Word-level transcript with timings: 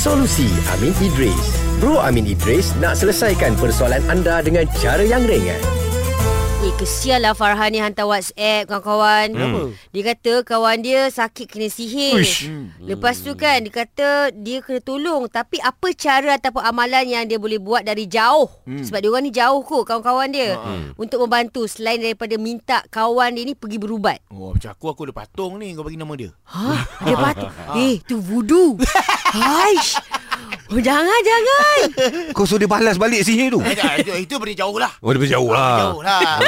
Solusi 0.00 0.48
Amin 0.72 0.96
Idris 0.96 1.36
Bro 1.76 2.00
Amin 2.00 2.24
Idris 2.24 2.72
nak 2.80 2.96
selesaikan 2.96 3.52
persoalan 3.60 4.00
anda 4.08 4.40
dengan 4.40 4.64
cara 4.80 5.04
yang 5.04 5.28
ringan. 5.28 5.60
Eh, 6.60 6.76
kesian 6.76 7.24
lah 7.24 7.32
Farhan 7.32 7.72
ni 7.72 7.80
hantar 7.80 8.04
WhatsApp 8.04 8.68
kawan-kawan. 8.68 9.32
Kenapa? 9.32 9.60
Dia 9.96 10.02
kata 10.12 10.32
kawan 10.44 10.84
dia 10.84 11.08
sakit 11.08 11.48
kena 11.48 11.72
sihir. 11.72 12.20
Uish. 12.20 12.52
Lepas 12.84 13.24
tu 13.24 13.32
kan 13.32 13.64
dia 13.64 13.72
kata 13.72 14.28
dia 14.36 14.60
kena 14.60 14.84
tolong. 14.84 15.24
Tapi 15.24 15.56
apa 15.56 15.88
cara 15.96 16.36
ataupun 16.36 16.60
amalan 16.60 17.08
yang 17.08 17.24
dia 17.24 17.40
boleh 17.40 17.56
buat 17.56 17.80
dari 17.80 18.04
jauh. 18.04 18.44
Hmm. 18.68 18.84
Sebab 18.84 19.00
dia 19.00 19.08
orang 19.08 19.24
ni 19.24 19.32
jauh 19.32 19.64
kot 19.64 19.88
kawan-kawan 19.88 20.28
dia. 20.28 20.60
Hmm. 20.60 20.92
Untuk 21.00 21.24
membantu 21.24 21.64
selain 21.64 21.96
daripada 21.96 22.36
minta 22.36 22.84
kawan 22.92 23.40
dia 23.40 23.48
ni 23.48 23.56
pergi 23.56 23.80
berubat. 23.80 24.20
Oh, 24.28 24.52
macam 24.52 24.76
aku, 24.76 24.92
aku 24.92 25.00
ada 25.08 25.16
patung 25.16 25.56
ni. 25.56 25.72
Kau 25.72 25.80
bagi 25.80 25.96
nama 25.96 26.12
dia. 26.12 26.28
Ha? 26.44 26.76
Dia 27.08 27.16
patut. 27.24 27.48
eh, 27.80 28.04
tu 28.04 28.20
voodoo. 28.20 28.76
Haish. 29.30 29.94
Oh, 30.70 30.78
jangan, 30.78 31.18
jangan. 31.26 31.78
Kau 32.30 32.46
suruh 32.46 32.62
dia 32.62 32.70
balas 32.70 32.94
balik 32.94 33.26
sihir 33.26 33.50
tu 33.50 33.58
Eh, 33.58 33.74
tak, 33.74 34.06
itu, 34.06 34.14
itu 34.22 34.34
beri 34.38 34.54
jauh 34.54 34.78
lah. 34.78 34.94
Oh 35.02 35.10
dia 35.10 35.34
jauh 35.34 35.50
lah 35.50 35.90
Jauh 35.90 36.02
lah. 36.02 36.38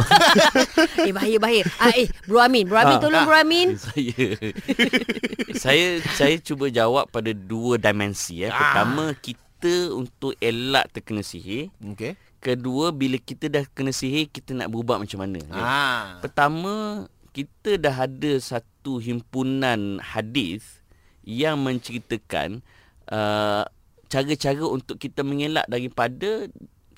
eh, 1.07 1.10
bahaya, 1.10 1.37
bahaya. 1.43 1.62
Ah, 1.83 1.91
eh, 1.91 2.07
Bro 2.30 2.38
Amin. 2.38 2.71
Bro 2.71 2.79
Amin, 2.79 2.98
Ah, 2.98 3.02
tolong 3.02 3.23
ah. 3.23 3.27
Bro 3.27 3.34
Amin. 3.34 3.74
saya 3.83 4.23
saya 5.59 5.87
saya 6.15 6.34
cuba 6.38 6.71
jawab 6.71 7.10
pada 7.10 7.34
dua 7.34 7.79
dimensi 7.79 8.47
ya. 8.47 8.55
Ah. 8.55 8.59
Pertama 8.62 9.05
kita 9.19 9.74
untuk 9.91 10.38
elak 10.38 10.91
terkena 10.95 11.27
sihir. 11.27 11.74
Okey. 11.83 12.15
Kedua 12.38 12.91
bila 12.91 13.19
kita 13.19 13.46
dah 13.46 13.66
kena 13.71 13.91
sihir 13.91 14.27
kita 14.27 14.55
nak 14.55 14.71
berubat 14.71 15.02
macam 15.02 15.19
mana. 15.19 15.38
ya. 15.43 15.55
Ah. 15.55 16.02
Pertama 16.19 17.07
kita 17.30 17.74
dah 17.74 18.07
ada 18.07 18.33
satu 18.38 18.99
himpunan 18.99 19.99
hadis 19.99 20.82
yang 21.23 21.59
menceritakan 21.59 22.61
uh, 23.09 23.65
cara-cara 24.07 24.65
untuk 24.65 24.97
kita 24.97 25.23
mengelak 25.23 25.65
daripada 25.67 26.46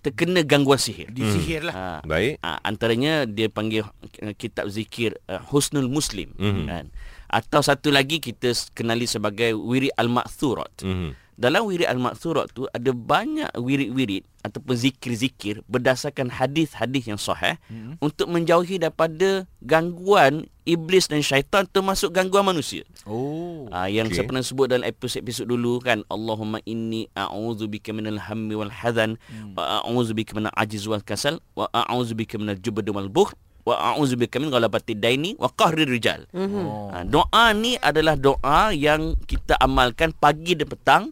terkena 0.01 0.45
gangguan 0.45 0.77
sihir. 0.77 1.09
Disihir 1.09 1.65
lah. 1.65 1.75
Ha, 1.75 1.87
Baik 2.05 2.37
Ha, 2.45 2.61
antaranya 2.61 3.25
dia 3.25 3.49
panggil 3.49 3.89
uh, 4.21 4.35
kitab 4.37 4.69
zikir 4.69 5.17
uh, 5.27 5.41
Husnul 5.49 5.89
Muslim 5.89 6.35
Mhm. 6.37 6.65
kan. 6.69 6.85
Atau 7.25 7.65
satu 7.65 7.89
lagi 7.89 8.21
kita 8.21 8.53
kenali 8.77 9.09
sebagai 9.09 9.57
Wirid 9.57 9.97
Al-Ma'thurat. 9.97 10.85
Mhm. 10.85 11.24
Dalam 11.35 11.67
Wirid 11.67 11.87
Al-Ma'thurat 11.87 12.51
tu 12.51 12.65
ada 12.67 12.91
banyak 12.91 13.51
wirid-wirid 13.55 14.23
ataupun 14.41 14.75
zikir-zikir 14.75 15.67
berdasarkan 15.67 16.31
hadis-hadis 16.31 17.05
yang 17.05 17.17
sahih 17.17 17.59
Mhm. 17.67 17.99
untuk 17.99 18.29
menjauhi 18.29 18.79
daripada 18.79 19.43
gangguan 19.59 20.47
iblis 20.63 21.07
dan 21.07 21.21
syaitan 21.21 21.67
termasuk 21.67 22.09
gangguan 22.11 22.47
manusia. 22.47 22.87
Oh. 23.05 23.67
Ah 23.69 23.85
yang 23.85 24.07
Okey. 24.07 24.17
saya 24.17 24.25
pernah 24.25 24.41
sebut 24.41 24.67
dalam 24.67 24.85
episod-episod 24.85 25.45
dulu 25.45 25.79
kan 25.79 26.07
Allahumma 26.07 26.63
inni 26.65 27.11
a'udzubika 27.13 27.91
minal 27.91 28.17
hammi 28.19 28.55
wal 28.55 28.71
hazan 28.71 29.19
Hmm. 29.27 29.53
wa 29.55 29.83
a'udzubika 29.83 30.33
minal 30.33 30.55
ajiz 30.55 30.87
wal 30.87 31.03
kasal 31.03 31.43
wa 31.53 31.67
a'udzubika 31.69 32.39
minal 32.39 32.57
jubd 32.57 32.87
wal 32.89 33.09
bukhl 33.09 33.35
wa 33.65 33.75
a'udzubika 33.93 34.37
min 34.37 34.53
ghalabati 34.53 34.93
daini 34.93 35.35
wa 35.37 35.49
qahrir 35.49 35.89
rijal. 35.89 36.29
Oh. 36.37 36.93
Ha, 36.93 37.01
doa 37.03 37.49
ni 37.53 37.81
adalah 37.81 38.13
doa 38.15 38.71
yang 38.71 39.17
kita 39.25 39.57
amalkan 39.57 40.13
pagi 40.13 40.53
dan 40.53 40.69
petang 40.69 41.05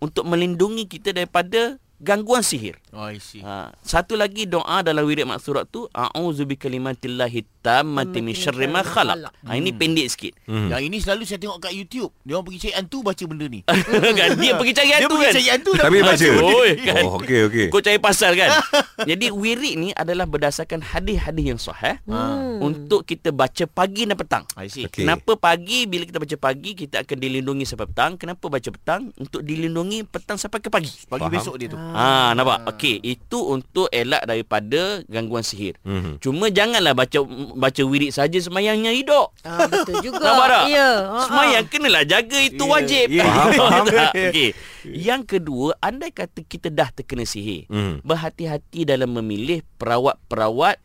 untuk 0.00 0.24
melindungi 0.24 0.88
kita 0.88 1.12
daripada 1.12 1.76
gangguan 2.00 2.40
sihir. 2.40 2.79
Oh, 2.90 3.06
I 3.06 3.16
see. 3.16 3.38
Ha, 3.38 3.70
satu 3.78 4.14
lagi 4.14 4.44
doa 4.44 4.80
dalam 4.80 5.02
wirid 5.02 5.22
maksurat 5.22 5.62
tu 5.64 5.86
a'udzu 5.88 6.42
bikalimatillahi 6.44 7.46
tammati 7.60 8.18
min 8.18 8.32
syarri 8.32 8.66
ma 8.66 8.80
khalaq. 8.80 9.30
Ha, 9.42 9.54
ini 9.54 9.70
pendek 9.70 10.06
sikit. 10.06 10.32
Mhm. 10.44 10.68
Yang 10.68 10.82
ini 10.84 10.96
selalu 10.98 11.22
saya 11.22 11.38
tengok 11.38 11.58
kat 11.60 11.72
YouTube. 11.72 12.10
Dia 12.20 12.34
orang 12.34 12.44
pergi 12.44 12.60
cari 12.60 12.74
hantu 12.74 12.98
baca 13.00 13.22
benda 13.24 13.46
ni. 13.46 13.60
kan 13.62 14.28
dia 14.42 14.52
pergi 14.54 14.72
cari 14.72 14.88
Dia 14.88 14.96
hantu 14.96 15.12
pergi 15.12 15.22
kan. 15.22 15.32
cari 15.32 15.48
hantu 15.48 15.70
Tapi 15.72 15.98
baca 16.00 16.26
Oi, 16.50 16.70
kan. 16.88 17.02
Oh 17.04 17.14
okey 17.16 17.40
okey 17.46 17.64
Kau 17.68 17.78
cari 17.78 17.98
pasal 17.98 18.30
kan. 18.34 18.50
Jadi 19.10 19.26
wirid 19.28 19.74
ni 19.76 19.88
adalah 19.92 20.26
berdasarkan 20.26 20.80
hadis-hadis 20.82 21.44
yang 21.46 21.60
sahih 21.60 21.94
Hmm. 22.02 22.58
untuk 22.60 23.04
kita 23.04 23.30
baca 23.30 23.64
pagi 23.66 24.02
dan 24.02 24.14
petang. 24.14 24.44
I 24.54 24.66
see. 24.66 24.84
Okey. 24.84 25.04
Kenapa 25.04 25.36
pagi 25.36 25.84
bila 25.84 26.02
kita 26.02 26.18
baca 26.18 26.36
pagi 26.36 26.74
kita 26.74 27.00
akan 27.00 27.16
dilindungi 27.16 27.62
sampai 27.64 27.86
petang? 27.86 28.12
Kenapa 28.16 28.44
baca 28.46 28.66
petang? 28.66 29.14
Untuk 29.14 29.40
dilindungi 29.40 30.02
petang 30.04 30.34
sampai 30.36 30.58
ke 30.58 30.66
pagi. 30.66 30.90
Pagi 31.06 31.22
Faham. 31.22 31.32
besok 31.32 31.54
dia 31.54 31.68
tu. 31.68 31.78
Ha, 31.78 32.34
nampak? 32.34 32.79
Okey, 32.80 32.96
itu 33.04 33.38
untuk 33.38 33.86
elak 33.88 34.24
daripada 34.24 35.04
gangguan 35.04 35.40
sihir. 35.40 35.76
Mhm. 35.82 36.16
Cuma 36.18 36.48
janganlah 36.48 36.90
baca 36.90 37.20
baca 37.52 37.82
wirid 37.82 38.08
saja 38.08 38.34
semayangnya 38.34 38.90
hidup. 38.90 39.36
Ah, 39.40 39.68
betul 39.68 40.00
juga. 40.00 40.16
Nampak 40.18 40.46
tak? 40.48 40.64
Ya. 40.66 40.88
ah, 41.04 41.22
Semayang 41.22 41.66
kenalah 41.66 42.02
jaga 42.02 42.38
itu 42.40 42.58
Ya, 42.58 42.70
wajib. 42.70 43.06
ya. 43.10 43.24
Faham, 43.28 43.48
faham. 43.52 43.84
Tak? 43.86 44.12
Okey. 44.16 44.50
Yang 44.82 45.22
kedua, 45.28 45.76
andai 45.78 46.08
kata 46.08 46.40
kita 46.40 46.68
dah 46.68 46.88
terkena 46.88 47.22
sihir, 47.22 47.68
Mhm. 47.68 48.00
berhati-hati 48.00 48.80
dalam 48.82 49.12
memilih 49.12 49.60
perawat-perawat 49.76 50.80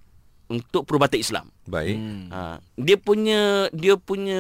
untuk 0.46 0.84
perubatan 0.84 1.18
Islam. 1.18 1.46
Baik 1.66 1.98
Hmm. 1.98 2.30
Ha, 2.30 2.40
dia 2.76 2.94
punya 2.96 3.40
dia 3.72 3.98
punya 3.98 4.38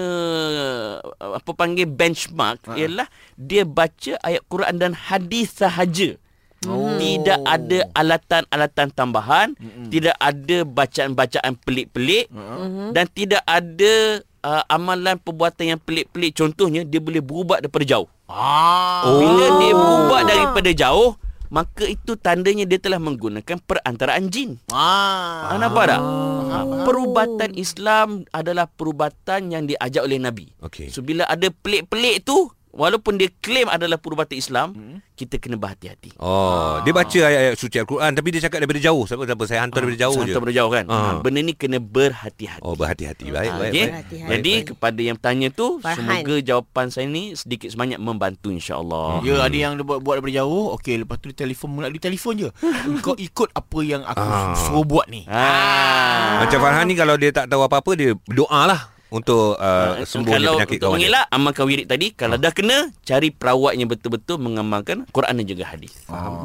apa 1.17 1.51
panggil 1.51 1.87
benchmark 1.87 2.61
Ha. 2.63 2.77
ialah 2.77 3.07
dia 3.33 3.65
baca 3.65 4.13
ayat 4.21 4.45
Quran 4.45 4.75
dan 4.77 4.93
hadis 4.93 5.49
sahaja. 5.51 6.21
Oh. 6.65 6.97
Tidak 6.97 7.39
ada 7.41 7.79
alatan-alatan 7.93 8.87
tambahan, 8.91 9.47
Mm-mm. 9.55 9.89
tidak 9.89 10.15
ada 10.17 10.57
bacaan-bacaan 10.63 11.53
pelik-pelik 11.61 12.27
Uh-huh. 12.29 12.89
dan 12.91 13.05
tidak 13.09 13.41
ada 13.45 13.93
uh, 14.41 14.63
amalan 14.67 15.17
perbuatan 15.17 15.75
yang 15.75 15.79
pelik-pelik. 15.81 16.33
Contohnya 16.33 16.81
dia 16.81 16.99
boleh 16.99 17.21
berubat 17.21 17.61
daripada 17.61 17.85
jauh. 17.85 18.07
Ah. 18.25 19.05
Oh. 19.05 19.21
Bila 19.21 19.45
dia 19.61 19.73
berubat 19.73 20.21
daripada 20.25 20.69
jauh, 20.73 21.13
maka 21.47 21.85
itu 21.85 22.17
tandanya 22.17 22.65
dia 22.65 22.81
telah 22.81 22.97
menggunakan 22.97 23.61
perantaraan 23.61 24.33
jin. 24.33 24.57
Ah. 24.73 25.53
Ah, 25.53 25.57
nampak 25.61 25.85
tak? 25.93 26.01
Faham, 26.01 26.45
faham. 26.49 26.85
Perubatan 26.85 27.51
Islam 27.53 28.07
adalah 28.33 28.65
perubatan 28.65 29.53
yang 29.53 29.69
diajak 29.69 30.01
oleh 30.01 30.17
Nabi. 30.17 30.49
Okey 30.61 30.89
So 30.89 31.05
bila 31.05 31.29
ada 31.29 31.47
pelik-pelik 31.53 32.25
tu, 32.25 32.49
walaupun 32.75 33.15
dia 33.15 33.31
claim 33.33 33.65
adalah 33.65 33.95
perubatan 33.95 34.35
Islam, 34.35 34.67
Hmm. 34.69 34.97
kita 35.13 35.35
kena 35.37 35.55
berhati-hati. 35.55 36.13
Oh, 36.17 36.83
dia 36.83 36.91
baca 36.91 37.07
ayat-ayat 37.17 37.55
suci 37.55 37.77
Al-Quran 37.77 38.11
tapi 38.11 38.27
dia 38.29 38.41
cakap 38.41 38.59
daripada 38.59 38.83
jauh. 38.83 39.03
Siapa 39.03 39.23
siapa 39.23 39.43
saya 39.45 39.63
hantar 39.63 39.79
daripada 39.81 39.99
jauh 40.01 40.13
je. 40.13 40.19
Hantar 40.21 40.35
daripada 40.37 40.53
jauh 40.53 40.69
kan. 40.69 40.85
Ah. 40.85 40.93
Ha, 40.93 41.19
benda 41.19 41.39
ni 41.39 41.53
kena 41.53 41.77
berhati-hati. 41.79 42.59
Oh, 42.61 42.75
berhati-hati. 42.75 43.25
Baik, 43.27 43.47
Ah, 43.47 43.57
baik, 43.57 43.71
okey? 43.71 43.79
baik. 43.79 43.89
Berhati-hati. 43.89 44.29
Jadi 44.29 44.53
Baik, 44.53 44.67
kepada 44.69 44.99
yang 45.01 45.17
tanya 45.17 45.47
tu, 45.49 45.67
Farhan. 45.79 45.97
semoga 45.97 46.35
jawapan 46.37 46.85
saya 46.89 47.05
ni 47.05 47.23
sedikit 47.33 47.69
sebanyak 47.69 47.97
membantu 47.97 48.47
insya-Allah. 48.49 49.23
Ya 49.23 49.39
ada 49.39 49.55
yang 49.55 49.73
buat, 49.79 49.99
buat 49.99 50.19
daripada 50.19 50.35
jauh 50.37 50.75
Okey 50.75 50.95
lepas 50.97 51.15
tu 51.15 51.27
dia 51.27 51.37
telefon 51.37 51.69
Melalui 51.71 51.97
telefon 51.97 52.33
je 52.35 52.49
Kau 53.01 53.15
ikut 53.15 53.49
apa 53.51 53.79
yang 53.81 54.03
aku 54.03 54.19
Ah. 54.19 54.51
suruh 54.53 54.83
buat 54.83 55.07
ni 55.07 55.23
Ah. 55.25 56.41
Macam 56.41 56.59
Farhan 56.59 56.85
ni 56.85 56.93
kalau 56.93 57.15
dia 57.15 57.31
tak 57.31 57.47
tahu 57.47 57.61
apa-apa 57.61 57.91
dia 57.93 58.11
berdoa 58.19 58.61
lah 58.65 58.81
untuk 59.13 59.55
uh, 59.55 60.01
sembuhnya 60.01 60.37
kalau 60.41 60.53
penyakit 60.57 60.75
untuk 60.75 60.81
kawan 60.81 60.97
dia. 60.97 61.05
mengelak 61.07 61.25
amalkan 61.29 61.63
wirid 61.69 61.87
tadi 61.87 62.07
kalau 62.17 62.35
dah 62.41 62.51
kena 62.51 62.77
cari 63.05 63.29
perawat 63.29 63.73
yang 63.77 63.87
betul-betul 63.89 64.37
mengamalkan 64.41 65.05
Quran 65.13 65.33
dan 65.41 65.45
juga 65.45 65.63
hadis. 65.69 65.93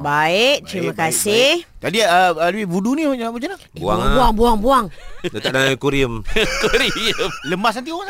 Baik, 0.04 0.68
terima 0.68 0.92
Baik, 0.92 0.96
baik, 0.96 1.12
kasih. 1.16 1.50
baik. 1.64 1.80
Tadi 1.80 1.98
uh, 2.04 2.32
Alwi 2.44 2.64
vudu 2.68 2.92
ni 2.92 3.08
macam 3.08 3.32
mana? 3.32 3.56
Buang 3.72 3.98
buang, 3.98 4.12
buang, 4.12 4.32
buang, 4.36 4.58
buang. 4.60 4.84
Letak 5.24 5.50
dalam 5.56 5.72
akuarium. 5.72 6.20
Korea. 6.60 6.92
Lemas 7.48 7.74
nanti 7.80 7.90
orang 7.90 8.08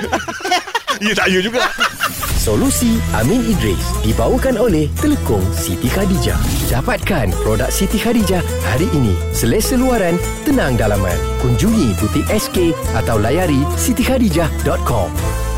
ya 1.07 1.13
tak 1.15 1.27
ya 1.31 1.39
juga. 1.39 1.63
Solusi 2.41 2.99
Amin 3.17 3.45
Idris 3.45 3.83
dibawakan 4.07 4.57
oleh 4.57 4.89
Telekom 4.99 5.43
Siti 5.53 5.91
Khadijah. 5.91 6.39
Dapatkan 6.73 7.35
produk 7.43 7.69
Siti 7.69 8.01
Khadijah 8.01 8.41
hari 8.71 8.89
ini. 8.97 9.13
Selesa 9.35 9.77
luaran, 9.77 10.17
tenang 10.47 10.79
dalaman. 10.79 11.17
Kunjungi 11.45 11.97
butik 11.99 12.27
SK 12.31 12.73
atau 12.97 13.19
layari 13.19 13.61
sitikhadijah.com. 13.77 15.50